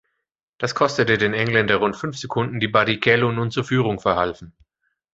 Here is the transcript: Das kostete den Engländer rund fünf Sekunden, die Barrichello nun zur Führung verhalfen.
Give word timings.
Das 0.57 0.73
kostete 0.73 1.19
den 1.19 1.35
Engländer 1.35 1.75
rund 1.75 1.95
fünf 1.95 2.17
Sekunden, 2.17 2.59
die 2.59 2.67
Barrichello 2.67 3.31
nun 3.31 3.51
zur 3.51 3.63
Führung 3.65 3.99
verhalfen. 3.99 4.51